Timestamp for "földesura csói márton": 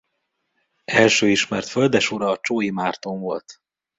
1.67-3.19